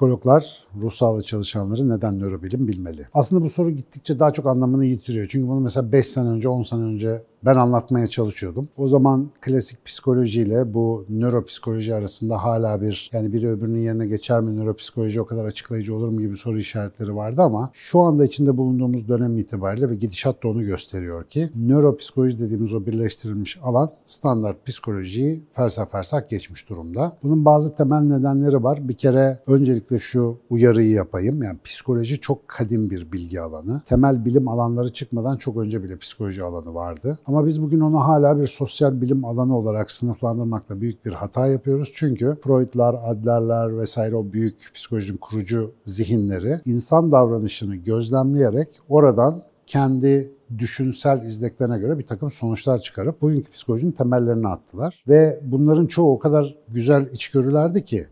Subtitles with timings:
[0.00, 3.06] Psikologlar, ruh sağlığı çalışanları neden nörobilim bilmeli?
[3.14, 5.26] Aslında bu soru gittikçe daha çok anlamını yitiriyor.
[5.30, 8.68] Çünkü bunu mesela 5 sene önce, 10 sene önce ben anlatmaya çalışıyordum.
[8.76, 14.56] O zaman klasik psikolojiyle bu nöropsikoloji arasında hala bir yani biri öbürünün yerine geçer mi,
[14.56, 19.08] nöropsikoloji o kadar açıklayıcı olur mu gibi soru işaretleri vardı ama şu anda içinde bulunduğumuz
[19.08, 25.42] dönem itibariyle ve gidişat da onu gösteriyor ki nöropsikoloji dediğimiz o birleştirilmiş alan standart psikolojiyi
[25.52, 27.16] fersah fersah geçmiş durumda.
[27.22, 28.88] Bunun bazı temel nedenleri var.
[28.88, 31.42] Bir kere öncelikle şu uyarıyı yapayım.
[31.42, 33.82] Yani psikoloji çok kadim bir bilgi alanı.
[33.86, 37.18] Temel bilim alanları çıkmadan çok önce bile psikoloji alanı vardı.
[37.30, 41.92] Ama biz bugün onu hala bir sosyal bilim alanı olarak sınıflandırmakla büyük bir hata yapıyoruz.
[41.94, 51.22] Çünkü Freud'lar, Adler'ler vesaire o büyük psikolojinin kurucu zihinleri insan davranışını gözlemleyerek oradan kendi düşünsel
[51.22, 55.04] izleklerine göre bir takım sonuçlar çıkarıp bugünkü psikolojinin temellerini attılar.
[55.08, 58.06] Ve bunların çoğu o kadar güzel içgörülerdi ki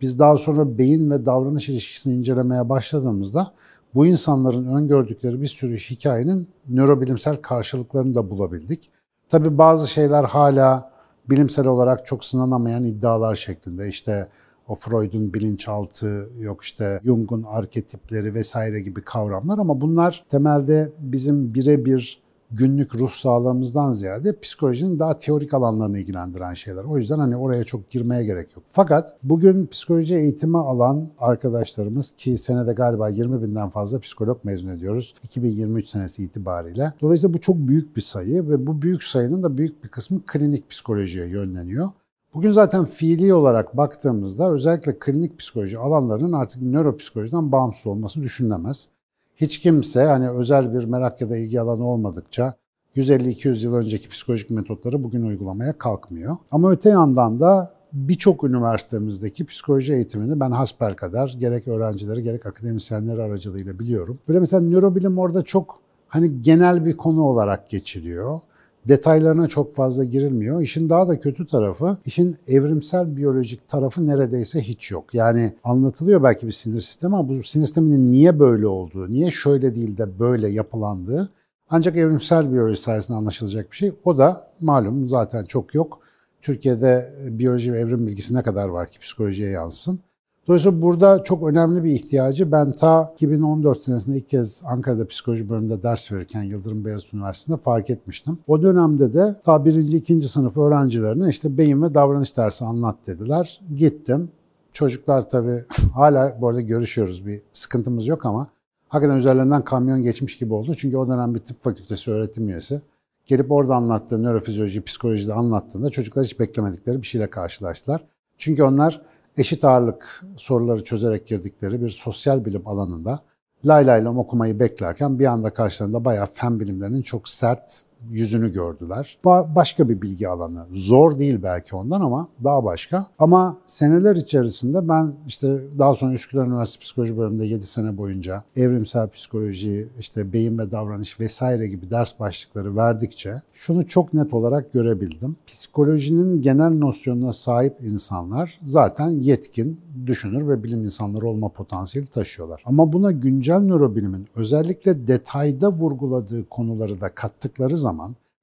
[0.00, 3.52] biz daha sonra beyin ve davranış ilişkisini incelemeye başladığımızda
[3.94, 8.90] bu insanların öngördükleri bir sürü hikayenin nörobilimsel karşılıklarını da bulabildik.
[9.28, 10.90] Tabi bazı şeyler hala
[11.30, 13.88] bilimsel olarak çok sınanamayan iddialar şeklinde.
[13.88, 14.28] İşte
[14.68, 22.23] o Freud'un bilinçaltı, yok işte Jung'un arketipleri vesaire gibi kavramlar ama bunlar temelde bizim birebir
[22.50, 26.84] günlük ruh sağlığımızdan ziyade psikolojinin daha teorik alanlarını ilgilendiren şeyler.
[26.84, 28.64] O yüzden hani oraya çok girmeye gerek yok.
[28.70, 35.14] Fakat bugün psikoloji eğitimi alan arkadaşlarımız ki senede galiba 20 binden fazla psikolog mezun ediyoruz
[35.22, 36.92] 2023 senesi itibariyle.
[37.00, 40.70] Dolayısıyla bu çok büyük bir sayı ve bu büyük sayının da büyük bir kısmı klinik
[40.70, 41.88] psikolojiye yönleniyor.
[42.34, 48.88] Bugün zaten fiili olarak baktığımızda özellikle klinik psikoloji alanlarının artık nöropsikolojiden bağımsız olması düşünülemez.
[49.36, 52.54] Hiç kimse hani özel bir merak ya da ilgi alanı olmadıkça
[52.96, 56.36] 150-200 yıl önceki psikolojik metotları bugün uygulamaya kalkmıyor.
[56.50, 63.78] Ama öte yandan da birçok üniversitemizdeki psikoloji eğitimini ben hasbelkader gerek öğrencileri gerek akademisyenleri aracılığıyla
[63.78, 64.18] biliyorum.
[64.28, 68.40] Böyle mesela nörobilim orada çok hani genel bir konu olarak geçiliyor.
[68.88, 70.60] Detaylarına çok fazla girilmiyor.
[70.60, 75.14] İşin daha da kötü tarafı, işin evrimsel biyolojik tarafı neredeyse hiç yok.
[75.14, 79.74] Yani anlatılıyor belki bir sinir sistemi ama bu sinir sisteminin niye böyle olduğu, niye şöyle
[79.74, 81.30] değil de böyle yapılandığı
[81.70, 83.92] ancak evrimsel biyoloji sayesinde anlaşılacak bir şey.
[84.04, 86.00] O da malum zaten çok yok.
[86.42, 90.00] Türkiye'de biyoloji ve evrim bilgisi ne kadar var ki psikolojiye yansın.
[90.48, 95.82] Dolayısıyla burada çok önemli bir ihtiyacı ben ta 2014 senesinde ilk kez Ankara'da psikoloji bölümünde
[95.82, 98.38] ders verirken Yıldırım Beyazıt Üniversitesi'nde fark etmiştim.
[98.46, 103.60] O dönemde de ta birinci, ikinci sınıf öğrencilerine işte beyin ve davranış dersi anlat dediler.
[103.76, 104.30] Gittim.
[104.72, 108.48] Çocuklar tabii hala bu arada görüşüyoruz bir sıkıntımız yok ama
[108.88, 110.74] hakikaten üzerlerinden kamyon geçmiş gibi oldu.
[110.74, 112.80] Çünkü o dönem bir tıp fakültesi öğretim üyesi.
[113.26, 118.04] Gelip orada anlattığı nörofizyoloji, psikolojide anlattığında çocuklar hiç beklemedikleri bir şeyle karşılaştılar.
[118.38, 119.02] Çünkü onlar
[119.38, 123.20] eşit ağırlık soruları çözerek girdikleri bir sosyal bilim alanında
[123.64, 129.18] lay lay okumayı beklerken bir anda karşılarında bayağı fen bilimlerinin çok sert yüzünü gördüler.
[129.24, 130.66] Ba- başka bir bilgi alanı.
[130.72, 133.06] Zor değil belki ondan ama daha başka.
[133.18, 139.08] Ama seneler içerisinde ben işte daha sonra Üsküdar Üniversitesi Psikoloji bölümünde 7 sene boyunca evrimsel
[139.08, 145.36] psikoloji, işte beyin ve davranış vesaire gibi ders başlıkları verdikçe şunu çok net olarak görebildim.
[145.46, 152.62] Psikolojinin genel nosyonuna sahip insanlar zaten yetkin, düşünür ve bilim insanları olma potansiyeli taşıyorlar.
[152.66, 157.93] Ama buna güncel nörobilimin özellikle detayda vurguladığı konuları da kattıkları zaman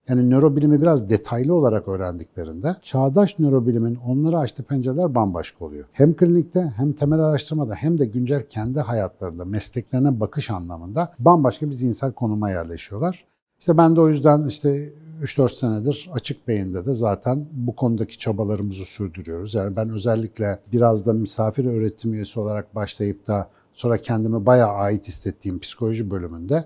[0.10, 5.86] yani nörobilimi biraz detaylı olarak öğrendiklerinde çağdaş nörobilimin onlara açtığı pencereler bambaşka oluyor.
[5.92, 11.74] Hem klinikte hem temel araştırmada hem de güncel kendi hayatlarında mesleklerine bakış anlamında bambaşka bir
[11.74, 13.26] zihinsel konuma yerleşiyorlar.
[13.60, 18.86] İşte ben de o yüzden işte 3-4 senedir açık beyinde de zaten bu konudaki çabalarımızı
[18.86, 19.54] sürdürüyoruz.
[19.54, 25.08] Yani ben özellikle biraz da misafir öğretim üyesi olarak başlayıp da sonra kendimi bayağı ait
[25.08, 26.64] hissettiğim psikoloji bölümünde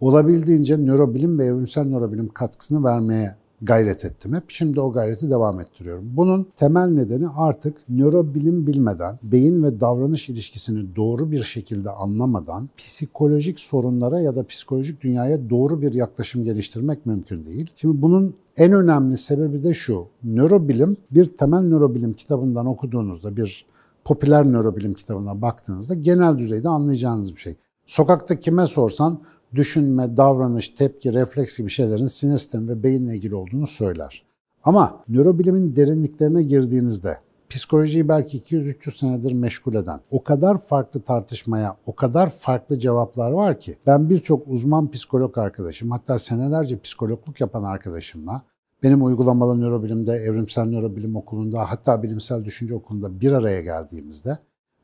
[0.00, 4.44] olabildiğince nörobilim ve evrimsel nörobilim katkısını vermeye gayret ettim hep.
[4.48, 6.04] Şimdi o gayreti devam ettiriyorum.
[6.16, 13.60] Bunun temel nedeni artık nörobilim bilmeden, beyin ve davranış ilişkisini doğru bir şekilde anlamadan psikolojik
[13.60, 17.70] sorunlara ya da psikolojik dünyaya doğru bir yaklaşım geliştirmek mümkün değil.
[17.76, 20.06] Şimdi bunun en önemli sebebi de şu.
[20.24, 23.66] Nörobilim bir temel nörobilim kitabından okuduğunuzda bir
[24.04, 27.56] popüler nörobilim kitabına baktığınızda genel düzeyde anlayacağınız bir şey.
[27.86, 29.20] Sokakta kime sorsan
[29.54, 34.22] düşünme, davranış, tepki, refleks gibi şeylerin sinir sistemi ve beyinle ilgili olduğunu söyler.
[34.64, 37.18] Ama nörobilimin derinliklerine girdiğinizde
[37.50, 43.60] psikolojiyi belki 200-300 senedir meşgul eden o kadar farklı tartışmaya, o kadar farklı cevaplar var
[43.60, 48.42] ki ben birçok uzman psikolog arkadaşım hatta senelerce psikologluk yapan arkadaşımla
[48.82, 54.38] benim uygulamalı nörobilimde, evrimsel nörobilim okulunda hatta bilimsel düşünce okulunda bir araya geldiğimizde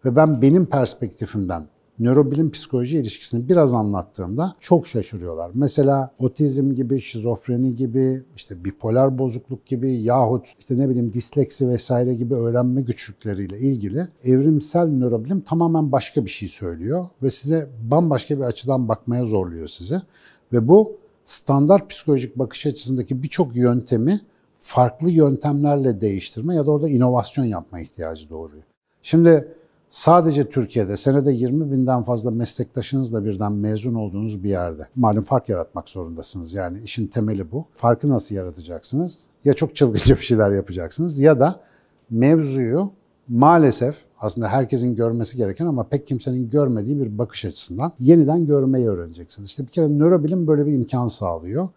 [0.05, 1.67] Ve ben benim perspektifimden
[1.99, 5.51] nörobilim psikoloji ilişkisini biraz anlattığımda çok şaşırıyorlar.
[5.55, 12.15] Mesela otizm gibi, şizofreni gibi, işte bipolar bozukluk gibi yahut işte ne bileyim disleksi vesaire
[12.15, 18.45] gibi öğrenme güçlükleriyle ilgili evrimsel nörobilim tamamen başka bir şey söylüyor ve size bambaşka bir
[18.45, 20.01] açıdan bakmaya zorluyor sizi.
[20.53, 24.21] Ve bu standart psikolojik bakış açısındaki birçok yöntemi
[24.57, 28.63] farklı yöntemlerle değiştirme ya da orada inovasyon yapma ihtiyacı doğuruyor.
[29.03, 29.49] Şimdi
[29.95, 35.89] sadece Türkiye'de senede 20 binden fazla meslektaşınızla birden mezun olduğunuz bir yerde malum fark yaratmak
[35.89, 36.55] zorundasınız.
[36.55, 37.67] Yani işin temeli bu.
[37.75, 39.27] Farkı nasıl yaratacaksınız?
[39.45, 41.61] Ya çok çılgınca bir şeyler yapacaksınız ya da
[42.11, 42.91] mevzuyu
[43.29, 49.49] maalesef aslında herkesin görmesi gereken ama pek kimsenin görmediği bir bakış açısından yeniden görmeyi öğreneceksiniz.
[49.49, 51.69] İşte bir kere nörobilim böyle bir imkan sağlıyor.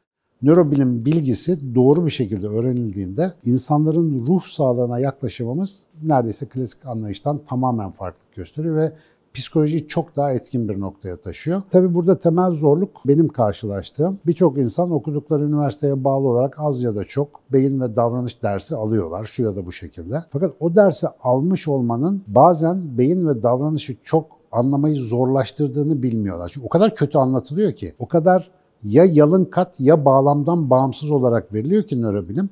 [0.42, 8.36] Nörobilim bilgisi doğru bir şekilde öğrenildiğinde insanların ruh sağlığına yaklaşımımız neredeyse klasik anlayıştan tamamen farklılık
[8.36, 8.92] gösteriyor ve
[9.34, 11.62] psikolojiyi çok daha etkin bir noktaya taşıyor.
[11.72, 17.04] Tabii burada temel zorluk benim karşılaştığım birçok insan okudukları üniversiteye bağlı olarak az ya da
[17.04, 20.24] çok beyin ve davranış dersi alıyorlar şu ya da bu şekilde.
[20.32, 26.52] Fakat o dersi almış olmanın bazen beyin ve davranışı çok anlamayı zorlaştırdığını bilmiyorlar.
[26.54, 28.52] Çünkü o kadar kötü anlatılıyor ki, o kadar
[28.84, 32.50] ya yalın kat ya bağlamdan bağımsız olarak veriliyor ki nörobilim.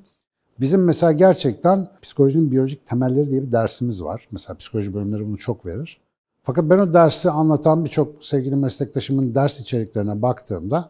[0.60, 4.28] Bizim mesela gerçekten psikolojinin biyolojik temelleri diye bir dersimiz var.
[4.32, 6.00] Mesela psikoloji bölümleri bunu çok verir.
[6.44, 10.90] Fakat ben o dersi anlatan birçok sevgili meslektaşımın ders içeriklerine baktığımda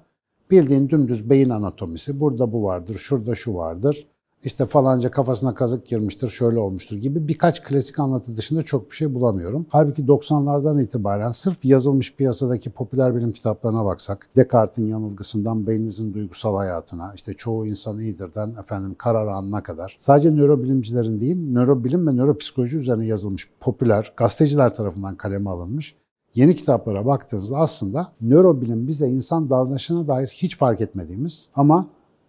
[0.52, 4.08] bildiğin dümdüz beyin anatomisi, burada bu vardır, şurada şu vardır,
[4.46, 9.14] işte falanca kafasına kazık girmiştir, şöyle olmuştur gibi birkaç klasik anlatı dışında çok bir şey
[9.14, 9.66] bulamıyorum.
[9.70, 17.14] Halbuki 90'lardan itibaren sırf yazılmış piyasadaki popüler bilim kitaplarına baksak, Descartes'in yanılgısından beyninizin duygusal hayatına,
[17.16, 23.06] işte çoğu insan iyidirden efendim karar anına kadar, sadece nörobilimcilerin değil, nörobilim ve nöropsikoloji üzerine
[23.06, 25.96] yazılmış popüler, gazeteciler tarafından kaleme alınmış
[26.36, 31.88] yeni kitaplara baktığınızda aslında nörobilim bize insan davranışına dair hiç fark etmediğimiz ama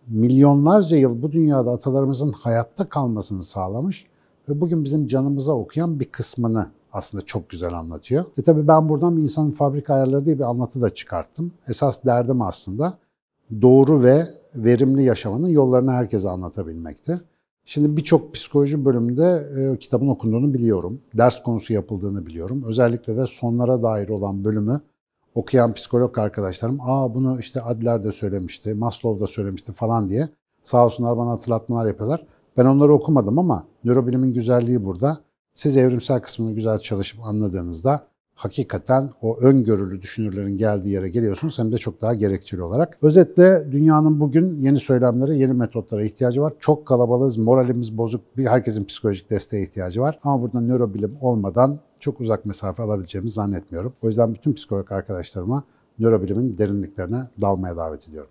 [0.09, 4.07] milyonlarca yıl bu dünyada atalarımızın hayatta kalmasını sağlamış
[4.49, 8.25] ve bugün bizim canımıza okuyan bir kısmını aslında çok güzel anlatıyor.
[8.39, 11.53] E tabi ben buradan bir insanın fabrika ayarları diye bir anlatı da çıkarttım.
[11.69, 12.99] Esas derdim aslında
[13.63, 17.21] doğru ve verimli yaşamanın yollarını herkese anlatabilmekti.
[17.65, 21.01] Şimdi birçok psikoloji bölümünde e, kitabın okunduğunu biliyorum.
[21.15, 22.65] Ders konusu yapıldığını biliyorum.
[22.67, 24.81] Özellikle de sonlara dair olan bölümü
[25.37, 30.29] okuyan psikolog arkadaşlarım aa bunu işte Adler de söylemişti, Maslow da söylemişti falan diye
[30.63, 32.27] sağ olsunlar bana hatırlatmalar yapıyorlar.
[32.57, 35.19] Ben onları okumadım ama nörobilimin güzelliği burada.
[35.53, 41.79] Siz evrimsel kısmını güzel çalışıp anladığınızda hakikaten o öngörülü düşünürlerin geldiği yere geliyorsunuz hem de
[41.79, 42.99] çok daha gerekçeli olarak.
[43.03, 46.53] Özetle dünyanın bugün yeni söylemlere, yeni metotlara ihtiyacı var.
[46.61, 50.19] Çok kalabalığız, moralimiz bozuk, bir herkesin psikolojik desteğe ihtiyacı var.
[50.23, 53.93] Ama burada nörobilim olmadan çok uzak mesafe alabileceğimizi zannetmiyorum.
[54.03, 55.65] O yüzden bütün psikolog arkadaşlarıma
[55.99, 58.31] nörobilimin derinliklerine dalmaya davet ediyorum.